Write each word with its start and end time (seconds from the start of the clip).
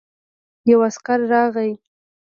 يو 0.69 0.77
عسکر 0.87 1.19
راغی. 1.31 1.71